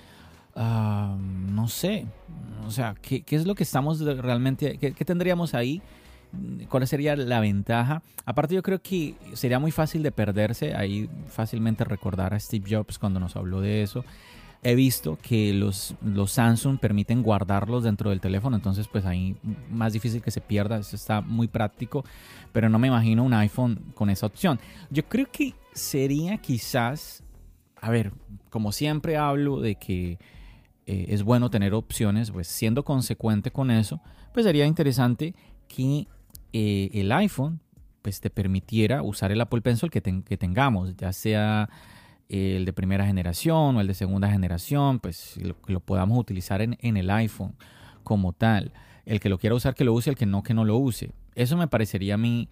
Uh, 0.54 1.16
no 1.16 1.68
sé, 1.68 2.06
o 2.66 2.70
sea, 2.70 2.94
¿qué, 3.00 3.22
¿qué, 3.22 3.36
es 3.36 3.46
lo 3.46 3.54
que 3.54 3.62
estamos 3.62 4.00
realmente, 4.00 4.78
qué, 4.78 4.92
qué 4.92 5.04
tendríamos 5.04 5.54
ahí? 5.54 5.80
¿Cuál 6.68 6.86
sería 6.86 7.14
la 7.16 7.40
ventaja? 7.40 8.02
Aparte 8.24 8.54
yo 8.54 8.62
creo 8.62 8.80
que 8.80 9.14
sería 9.34 9.58
muy 9.58 9.70
fácil 9.70 10.02
de 10.02 10.12
perderse, 10.12 10.74
ahí 10.74 11.10
fácilmente 11.28 11.84
recordar 11.84 12.34
a 12.34 12.40
Steve 12.40 12.66
Jobs 12.68 12.98
cuando 12.98 13.20
nos 13.20 13.36
habló 13.36 13.60
de 13.60 13.82
eso. 13.82 14.04
He 14.62 14.74
visto 14.74 15.18
que 15.22 15.54
los, 15.54 15.94
los 16.02 16.32
Samsung 16.32 16.78
permiten 16.78 17.22
guardarlos 17.22 17.84
dentro 17.84 18.10
del 18.10 18.20
teléfono, 18.20 18.56
entonces 18.56 18.88
pues 18.88 19.06
ahí 19.06 19.36
más 19.70 19.94
difícil 19.94 20.20
que 20.20 20.30
se 20.30 20.42
pierda, 20.42 20.78
eso 20.78 20.96
está 20.96 21.22
muy 21.22 21.48
práctico, 21.48 22.04
pero 22.52 22.68
no 22.68 22.78
me 22.78 22.88
imagino 22.88 23.24
un 23.24 23.32
iPhone 23.32 23.92
con 23.94 24.10
esa 24.10 24.26
opción. 24.26 24.60
Yo 24.90 25.08
creo 25.08 25.26
que 25.32 25.54
sería 25.72 26.36
quizás, 26.38 27.22
a 27.80 27.90
ver, 27.90 28.12
como 28.50 28.72
siempre 28.72 29.16
hablo 29.16 29.60
de 29.60 29.76
que 29.76 30.18
eh, 30.86 31.06
es 31.08 31.22
bueno 31.22 31.50
tener 31.50 31.72
opciones, 31.72 32.30
pues 32.30 32.48
siendo 32.48 32.84
consecuente 32.84 33.50
con 33.50 33.70
eso, 33.70 34.00
pues 34.34 34.44
sería 34.44 34.66
interesante 34.66 35.34
que 35.68 36.06
eh, 36.52 36.90
el 36.92 37.12
iPhone 37.12 37.60
pues 38.02 38.20
te 38.20 38.30
permitiera 38.30 39.02
usar 39.02 39.30
el 39.30 39.40
Apple 39.40 39.60
Pencil 39.60 39.90
que, 39.90 40.00
que, 40.00 40.36
tengamos, 40.36 40.96
ya 40.96 41.12
sea 41.12 41.68
el 42.30 42.64
de 42.64 42.72
primera 42.72 43.04
generación 43.06 43.76
o 43.76 43.80
el 43.80 43.86
de 43.86 43.94
segunda 43.94 44.30
generación, 44.30 45.00
pues 45.00 45.36
lo, 45.36 45.60
que 45.60 45.72
lo 45.72 45.80
podamos 45.80 46.18
utilizar 46.18 46.62
en, 46.62 46.78
en, 46.80 46.96
el 46.96 47.10
iPhone 47.10 47.54
como 48.04 48.32
tal. 48.32 48.72
El 49.04 49.20
que 49.20 49.28
lo 49.28 49.38
quiera 49.38 49.56
usar, 49.56 49.74
que 49.74 49.84
lo 49.84 49.92
use, 49.92 50.10
el 50.10 50.16
que 50.16 50.26
no, 50.26 50.42
que 50.42 50.54
no 50.54 50.64
lo 50.64 50.76
use. 50.76 51.12
Eso 51.34 51.56
me 51.56 51.68
parecería 51.68 52.14
a 52.14 52.18
mí 52.18 52.48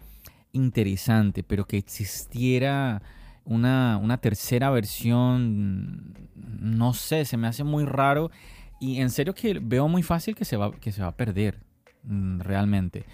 interesante, 0.51 1.43
pero 1.43 1.65
que 1.65 1.77
existiera 1.77 3.01
una, 3.45 3.97
una 3.97 4.17
tercera 4.17 4.69
versión, 4.69 6.13
no 6.35 6.93
sé, 6.93 7.25
se 7.25 7.37
me 7.37 7.47
hace 7.47 7.63
muy 7.63 7.85
raro 7.85 8.31
y 8.79 9.01
en 9.01 9.09
serio 9.09 9.33
que 9.33 9.59
veo 9.61 9.87
muy 9.87 10.03
fácil 10.03 10.35
que 10.35 10.45
se 10.45 10.57
va, 10.57 10.71
que 10.71 10.91
se 10.91 11.01
va 11.01 11.09
a 11.09 11.17
perder 11.17 11.59
mm, 12.03 12.39
realmente. 12.41 13.05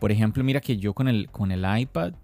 Por 0.00 0.12
ejemplo, 0.12 0.42
mira 0.44 0.60
que 0.60 0.76
yo 0.76 0.94
con 0.94 1.08
el, 1.08 1.30
con 1.30 1.52
el 1.52 1.64
iPad, 1.80 2.14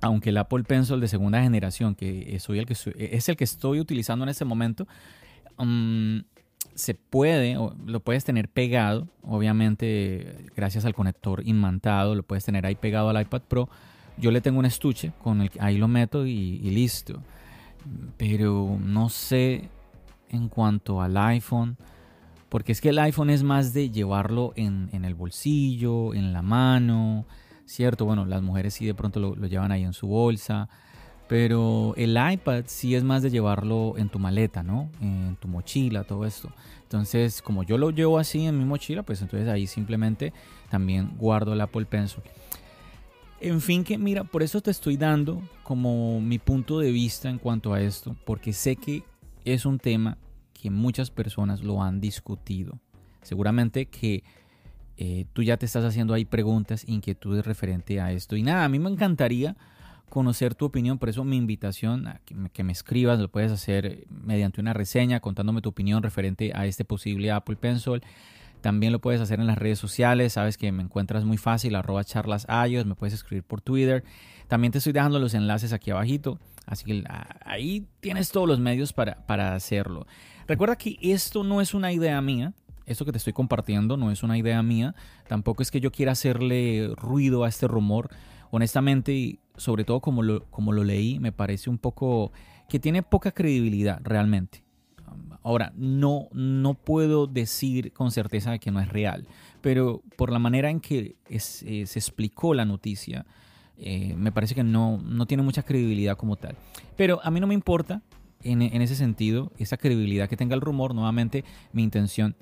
aunque 0.00 0.30
el 0.30 0.36
Apple 0.38 0.64
Pencil 0.64 1.00
de 1.00 1.08
segunda 1.08 1.42
generación, 1.42 1.94
que 1.94 2.38
soy 2.40 2.58
el 2.58 2.66
que 2.66 2.74
es 2.74 3.28
el 3.28 3.36
que 3.36 3.44
estoy 3.44 3.80
utilizando 3.80 4.24
en 4.24 4.28
este 4.28 4.44
momento, 4.44 4.86
um, 5.58 6.22
se 6.74 6.94
puede, 6.94 7.56
lo 7.86 8.00
puedes 8.00 8.24
tener 8.24 8.48
pegado, 8.48 9.08
obviamente 9.22 10.50
gracias 10.54 10.84
al 10.84 10.94
conector 10.94 11.42
inmantado, 11.46 12.14
lo 12.14 12.22
puedes 12.22 12.44
tener 12.44 12.66
ahí 12.66 12.74
pegado 12.74 13.08
al 13.08 13.20
iPad 13.20 13.42
Pro. 13.42 13.68
Yo 14.18 14.30
le 14.30 14.40
tengo 14.40 14.58
un 14.58 14.66
estuche 14.66 15.12
con 15.22 15.42
el 15.42 15.50
ahí 15.58 15.78
lo 15.78 15.88
meto 15.88 16.26
y 16.26 16.58
listo. 16.58 17.22
Pero 18.16 18.78
no 18.82 19.08
sé 19.08 19.68
en 20.30 20.48
cuanto 20.48 21.00
al 21.00 21.16
iPhone 21.16 21.76
porque 22.48 22.72
es 22.72 22.80
que 22.80 22.90
el 22.90 22.98
iPhone 22.98 23.30
es 23.30 23.42
más 23.42 23.72
de 23.72 23.90
llevarlo 23.90 24.52
en, 24.56 24.88
el 24.92 25.14
bolsillo, 25.14 26.14
en 26.14 26.32
la 26.32 26.42
mano, 26.42 27.26
¿cierto? 27.66 28.06
Bueno, 28.06 28.24
las 28.24 28.42
mujeres 28.42 28.74
sí 28.74 28.86
de 28.86 28.94
pronto 28.94 29.20
lo, 29.20 29.34
llevan 29.46 29.72
ahí 29.72 29.82
en 29.82 29.92
su 29.92 30.06
bolsa. 30.06 30.68
Pero 31.28 31.92
el 31.96 32.16
iPad 32.16 32.64
sí 32.66 32.94
es 32.94 33.02
más 33.02 33.20
de 33.20 33.30
llevarlo 33.30 33.94
en 33.98 34.08
tu 34.08 34.20
maleta, 34.20 34.62
¿no? 34.62 34.88
En 35.00 35.36
tu 35.40 35.48
mochila, 35.48 36.04
todo 36.04 36.24
esto. 36.24 36.52
Entonces, 36.84 37.42
como 37.42 37.64
yo 37.64 37.78
lo 37.78 37.90
llevo 37.90 38.20
así 38.20 38.46
en 38.46 38.56
mi 38.56 38.64
mochila, 38.64 39.02
pues 39.02 39.20
entonces 39.22 39.48
ahí 39.48 39.66
simplemente 39.66 40.32
también 40.70 41.16
guardo 41.18 41.54
el 41.54 41.60
Apple 41.60 41.84
Pencil. 41.84 42.22
En 43.40 43.60
fin, 43.60 43.82
que 43.82 43.98
mira, 43.98 44.22
por 44.22 44.44
eso 44.44 44.60
te 44.60 44.70
estoy 44.70 44.96
dando 44.96 45.42
como 45.64 46.20
mi 46.20 46.38
punto 46.38 46.78
de 46.78 46.92
vista 46.92 47.28
en 47.28 47.38
cuanto 47.38 47.74
a 47.74 47.80
esto, 47.80 48.14
porque 48.24 48.52
sé 48.52 48.76
que 48.76 49.02
es 49.44 49.66
un 49.66 49.80
tema 49.80 50.16
que 50.54 50.70
muchas 50.70 51.10
personas 51.10 51.62
lo 51.62 51.82
han 51.82 52.00
discutido. 52.00 52.78
Seguramente 53.22 53.86
que 53.86 54.22
eh, 54.96 55.26
tú 55.32 55.42
ya 55.42 55.56
te 55.56 55.66
estás 55.66 55.84
haciendo 55.84 56.14
ahí 56.14 56.24
preguntas, 56.24 56.84
inquietudes 56.86 57.44
referente 57.44 58.00
a 58.00 58.12
esto. 58.12 58.36
Y 58.36 58.42
nada, 58.42 58.64
a 58.64 58.68
mí 58.68 58.78
me 58.78 58.90
encantaría 58.90 59.56
conocer 60.08 60.54
tu 60.54 60.64
opinión, 60.64 60.98
por 60.98 61.08
eso 61.08 61.24
mi 61.24 61.36
invitación 61.36 62.06
a 62.06 62.20
que 62.52 62.64
me, 62.64 62.72
escribas, 62.72 63.18
lo 63.18 63.28
puedes 63.28 63.52
hacer 63.52 64.06
mediante 64.08 64.60
una 64.60 64.72
reseña 64.72 65.20
contándome 65.20 65.60
tu 65.60 65.68
opinión 65.68 66.02
referente 66.02 66.52
a 66.54 66.66
este 66.66 66.84
posible 66.84 67.30
Apple 67.30 67.56
Pencil. 67.56 68.02
También 68.60 68.92
lo 68.92 69.00
puedes 69.00 69.20
hacer 69.20 69.38
en 69.38 69.46
las 69.46 69.58
redes 69.58 69.78
sociales, 69.78 70.32
sabes 70.32 70.56
que 70.56 70.72
me 70.72 70.82
encuentras 70.82 71.24
muy 71.24 71.36
fácil, 71.36 71.74
arroba 71.74 72.04
charlas 72.04 72.46
me 72.48 72.94
puedes 72.94 73.14
escribir 73.14 73.44
por 73.44 73.60
Twitter. 73.60 74.02
También 74.48 74.72
te 74.72 74.78
estoy 74.78 74.92
dejando 74.92 75.18
los 75.18 75.34
enlaces 75.34 75.72
aquí 75.72 75.90
abajito, 75.90 76.38
así 76.66 76.84
que 76.84 77.04
ahí 77.44 77.86
tienes 78.00 78.30
todos 78.30 78.48
los 78.48 78.58
medios 78.58 78.92
para, 78.92 79.26
para 79.26 79.54
hacerlo. 79.54 80.06
Recuerda 80.46 80.76
que 80.76 80.96
esto 81.02 81.44
no 81.44 81.60
es 81.60 81.74
una 81.74 81.92
idea 81.92 82.20
mía, 82.20 82.54
esto 82.86 83.04
que 83.04 83.12
te 83.12 83.18
estoy 83.18 83.32
compartiendo 83.32 83.96
no 83.96 84.10
es 84.10 84.22
una 84.22 84.38
idea 84.38 84.62
mía, 84.62 84.94
tampoco 85.28 85.62
es 85.62 85.70
que 85.70 85.80
yo 85.80 85.92
quiera 85.92 86.12
hacerle 86.12 86.92
ruido 86.96 87.44
a 87.44 87.48
este 87.48 87.68
rumor. 87.68 88.10
Honestamente, 88.50 89.38
sobre 89.56 89.84
todo 89.84 90.00
como 90.00 90.22
lo, 90.22 90.44
como 90.50 90.72
lo 90.72 90.84
leí, 90.84 91.18
me 91.18 91.32
parece 91.32 91.68
un 91.68 91.78
poco 91.78 92.32
que 92.68 92.78
tiene 92.78 93.02
poca 93.02 93.32
credibilidad 93.32 94.00
realmente. 94.02 94.62
Ahora, 95.42 95.72
no, 95.76 96.28
no 96.32 96.74
puedo 96.74 97.28
decir 97.28 97.92
con 97.92 98.10
certeza 98.10 98.58
que 98.58 98.72
no 98.72 98.80
es 98.80 98.88
real, 98.88 99.28
pero 99.60 100.02
por 100.16 100.32
la 100.32 100.40
manera 100.40 100.70
en 100.70 100.80
que 100.80 101.16
eh, 101.28 101.38
se 101.38 101.98
explicó 101.98 102.52
la 102.52 102.64
noticia, 102.64 103.24
eh, 103.78 104.14
me 104.16 104.32
parece 104.32 104.54
que 104.54 104.64
no, 104.64 104.98
no 104.98 105.26
tiene 105.26 105.42
mucha 105.42 105.62
credibilidad 105.62 106.16
como 106.16 106.36
tal. 106.36 106.56
Pero 106.96 107.20
a 107.22 107.30
mí 107.30 107.38
no 107.38 107.46
me 107.46 107.54
importa 107.54 108.02
en, 108.42 108.62
ese 108.82 108.94
sentido, 108.94 109.52
esa 109.58 109.76
credibilidad 109.76 110.28
que 110.28 110.36
tenga 110.36 110.54
el 110.54 110.60
rumor, 110.60 110.94
nuevamente 110.94 111.44
mi 111.72 111.82
intención 111.82 112.36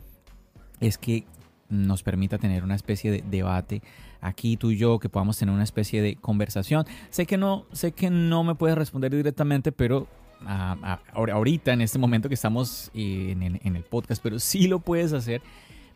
es 0.86 0.98
que 0.98 1.24
nos 1.68 2.02
permita 2.02 2.38
tener 2.38 2.62
una 2.62 2.74
especie 2.74 3.10
de 3.10 3.24
debate 3.26 3.82
aquí 4.20 4.56
tú 4.56 4.70
y 4.70 4.76
yo, 4.76 4.98
que 4.98 5.08
podamos 5.08 5.38
tener 5.38 5.54
una 5.54 5.64
especie 5.64 6.00
de 6.02 6.16
conversación. 6.16 6.86
Sé 7.10 7.26
que 7.26 7.36
no, 7.36 7.66
sé 7.72 7.92
que 7.92 8.10
no 8.10 8.44
me 8.44 8.54
puedes 8.54 8.76
responder 8.76 9.14
directamente, 9.14 9.72
pero 9.72 10.06
ahorita, 10.46 11.72
en 11.72 11.80
este 11.80 11.98
momento 11.98 12.28
que 12.28 12.34
estamos 12.34 12.90
en, 12.94 13.42
en, 13.42 13.76
el 13.76 13.82
podcast, 13.82 14.22
pero 14.22 14.38
sí 14.38 14.66
lo 14.66 14.78
puedes 14.78 15.12
hacer 15.12 15.42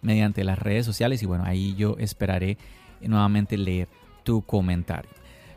mediante 0.00 0.44
las 0.44 0.58
redes 0.58 0.86
sociales 0.86 1.22
y 1.22 1.26
bueno, 1.26 1.44
ahí 1.44 1.74
yo 1.76 1.96
esperaré 1.98 2.56
nuevamente 3.00 3.56
leer 3.56 3.88
tu 4.24 4.42
comentario. 4.42 5.10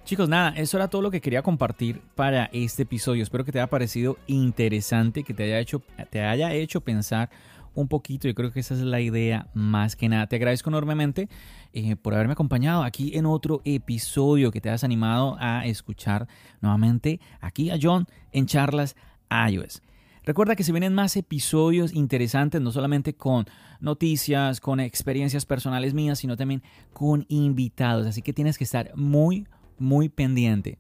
Chicos, 0.04 0.28
nada, 0.28 0.54
eso 0.58 0.78
era 0.78 0.88
todo 0.88 1.02
lo 1.02 1.12
que 1.12 1.22
quería 1.22 1.42
compartir 1.44 2.02
para 2.16 2.46
este 2.54 2.84
episodio. 2.84 3.22
Espero 3.22 3.46
que 3.46 3.52
te 3.52 3.60
haya 3.60 3.70
parecido 3.70 4.18
interesante, 4.28 5.24
que 5.24 5.34
te 5.34 5.44
haya 5.44 5.60
hecho, 5.60 5.82
te 6.10 6.24
haya 6.24 6.54
hecho 6.54 6.82
pensar 6.82 7.30
un 7.74 7.88
poquito. 7.88 8.28
Yo 8.28 8.36
creo 8.36 8.52
que 8.52 8.60
esa 8.60 8.74
es 8.74 8.82
la 8.82 9.02
idea 9.02 9.48
más 9.54 9.96
que 9.96 10.10
nada. 10.10 10.28
Te 10.28 10.36
agradezco 10.36 10.70
enormemente 10.70 11.30
eh, 11.74 11.96
por 11.96 12.14
haberme 12.14 12.34
acompañado 12.34 12.84
aquí 12.84 13.12
en 13.16 13.26
otro 13.26 13.62
episodio 13.66 14.52
que 14.52 14.62
te 14.62 14.70
has 14.70 14.84
animado 14.84 15.38
a 15.40 15.66
escuchar 15.66 16.28
nuevamente 16.62 17.20
aquí 17.40 17.70
a 17.70 17.78
John 17.82 18.08
en 18.32 18.46
charlas 18.46 18.96
iOS. 19.30 19.82
Recuerda 20.24 20.56
que 20.56 20.64
se 20.64 20.72
vienen 20.72 20.94
más 20.94 21.18
episodios 21.18 21.94
interesantes, 21.94 22.62
no 22.62 22.72
solamente 22.72 23.16
con 23.16 23.46
noticias, 23.80 24.62
con 24.62 24.80
experiencias 24.80 25.48
personales 25.48 25.96
mías, 25.96 26.20
sino 26.20 26.38
también 26.38 26.62
con 26.94 27.26
invitados. 27.28 28.06
Así 28.06 28.22
que 28.22 28.32
tienes 28.32 28.60
que 28.60 28.64
estar 28.64 28.92
muy, 28.96 29.48
muy 29.80 30.10
pendiente. 30.10 30.78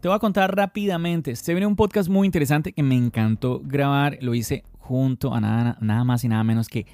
Te 0.00 0.08
voy 0.08 0.16
a 0.16 0.18
contar 0.18 0.56
rápidamente. 0.56 1.36
Se 1.36 1.54
viene 1.54 1.68
un 1.68 1.76
podcast 1.76 2.08
muy 2.08 2.26
interesante 2.26 2.72
que 2.72 2.82
me 2.82 2.96
encantó 2.96 3.60
grabar. 3.64 4.18
Lo 4.20 4.34
hice 4.34 4.64
junto 4.82 5.32
a 5.32 5.40
nada, 5.40 5.78
nada 5.80 6.04
más 6.04 6.24
y 6.24 6.28
nada 6.28 6.42
menos 6.44 6.68
que 6.68 6.86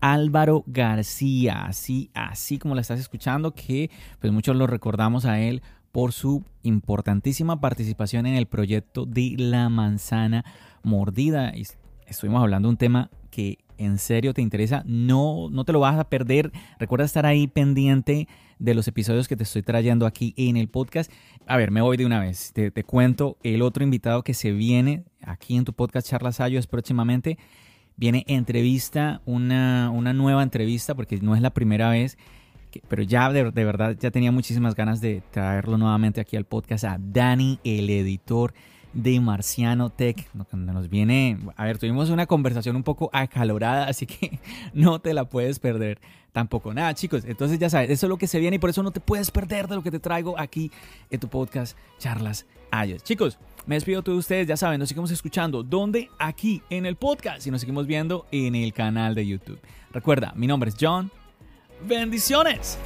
Álvaro 0.00 0.64
García, 0.66 1.66
así, 1.66 2.10
así 2.14 2.58
como 2.58 2.74
la 2.74 2.80
estás 2.80 2.98
escuchando, 3.00 3.52
que 3.52 3.90
pues 4.18 4.32
muchos 4.32 4.56
lo 4.56 4.66
recordamos 4.66 5.24
a 5.24 5.40
él 5.40 5.62
por 5.92 6.12
su 6.12 6.42
importantísima 6.62 7.60
participación 7.60 8.26
en 8.26 8.34
el 8.34 8.46
proyecto 8.46 9.06
de 9.06 9.34
la 9.38 9.68
manzana 9.68 10.44
mordida. 10.82 11.54
Y 11.54 11.66
estuvimos 12.06 12.42
hablando 12.42 12.68
de 12.68 12.70
un 12.70 12.76
tema 12.76 13.10
que 13.30 13.58
en 13.78 13.98
serio 13.98 14.34
te 14.34 14.42
interesa, 14.42 14.82
no, 14.86 15.48
no 15.50 15.64
te 15.64 15.72
lo 15.72 15.80
vas 15.80 15.98
a 15.98 16.08
perder. 16.08 16.52
Recuerda 16.78 17.04
estar 17.04 17.26
ahí 17.26 17.46
pendiente 17.46 18.28
de 18.58 18.74
los 18.74 18.88
episodios 18.88 19.28
que 19.28 19.36
te 19.36 19.42
estoy 19.42 19.62
trayendo 19.62 20.06
aquí 20.06 20.34
en 20.36 20.56
el 20.56 20.68
podcast. 20.68 21.10
A 21.46 21.56
ver, 21.56 21.70
me 21.70 21.80
voy 21.80 21.96
de 21.96 22.06
una 22.06 22.20
vez. 22.20 22.52
Te, 22.52 22.70
cuento 22.84 23.36
el 23.42 23.62
otro 23.62 23.84
invitado 23.84 24.22
que 24.22 24.34
se 24.34 24.52
viene 24.52 25.04
aquí 25.22 25.56
en 25.56 25.64
tu 25.64 25.72
podcast 25.72 26.08
Charlas 26.08 26.40
Ayos 26.40 26.66
próximamente. 26.66 27.38
Viene 27.96 28.24
entrevista, 28.26 29.20
una, 29.24 29.90
una 29.90 30.12
nueva 30.12 30.42
entrevista, 30.42 30.94
porque 30.94 31.18
no 31.18 31.36
es 31.36 31.42
la 31.42 31.50
primera 31.50 31.90
vez, 31.90 32.18
pero 32.88 33.02
ya 33.02 33.30
de, 33.32 33.50
de 33.50 33.64
verdad 33.64 33.96
ya 33.98 34.10
tenía 34.10 34.32
muchísimas 34.32 34.74
ganas 34.74 35.00
de 35.00 35.22
traerlo 35.30 35.78
nuevamente 35.78 36.20
aquí 36.20 36.36
al 36.36 36.44
podcast 36.44 36.84
a 36.84 36.98
Dani, 37.00 37.60
el 37.62 37.88
editor 37.90 38.52
de 38.94 39.20
Marciano 39.20 39.90
Tech, 39.90 40.28
donde 40.32 40.72
nos 40.72 40.88
viene, 40.88 41.38
a 41.56 41.64
ver, 41.64 41.78
tuvimos 41.78 42.10
una 42.10 42.26
conversación 42.26 42.76
un 42.76 42.82
poco 42.82 43.10
acalorada, 43.12 43.86
así 43.86 44.06
que 44.06 44.38
no 44.72 45.00
te 45.00 45.12
la 45.12 45.28
puedes 45.28 45.58
perder 45.58 46.00
tampoco. 46.32 46.72
Nada, 46.72 46.94
chicos, 46.94 47.24
entonces 47.24 47.58
ya 47.58 47.68
sabes, 47.68 47.90
eso 47.90 48.06
es 48.06 48.08
lo 48.08 48.16
que 48.16 48.26
se 48.26 48.38
viene 48.38 48.56
y 48.56 48.58
por 48.58 48.70
eso 48.70 48.82
no 48.82 48.90
te 48.90 49.00
puedes 49.00 49.30
perder 49.30 49.68
de 49.68 49.76
lo 49.76 49.82
que 49.82 49.90
te 49.90 49.98
traigo 49.98 50.38
aquí 50.38 50.70
en 51.10 51.20
tu 51.20 51.28
podcast 51.28 51.76
Charlas 51.98 52.46
Ayos. 52.70 53.02
Chicos, 53.02 53.38
me 53.66 53.76
despido 53.76 54.02
de 54.02 54.12
ustedes, 54.12 54.46
ya 54.46 54.56
saben, 54.56 54.78
nos 54.78 54.88
seguimos 54.88 55.10
escuchando. 55.10 55.62
¿Dónde? 55.62 56.10
Aquí 56.18 56.62
en 56.70 56.86
el 56.86 56.96
podcast 56.96 57.46
y 57.46 57.50
nos 57.50 57.60
seguimos 57.60 57.86
viendo 57.86 58.26
en 58.30 58.54
el 58.54 58.72
canal 58.72 59.14
de 59.14 59.26
YouTube. 59.26 59.60
Recuerda, 59.92 60.32
mi 60.36 60.46
nombre 60.46 60.70
es 60.70 60.76
John. 60.78 61.10
Bendiciones. 61.86 62.78